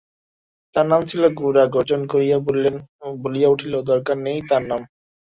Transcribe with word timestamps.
তাঁর 0.75 0.85
নাম 0.87 1.01
ছিল– 1.05 1.35
গোরা 1.39 1.63
গর্জন 1.75 2.01
করিয়া 2.11 2.37
বলিয়া 3.23 3.49
উঠিল, 3.49 3.73
দরকার 3.91 4.17
নেই 4.25 4.39
তাঁর 4.49 4.63
নাম। 4.67 4.81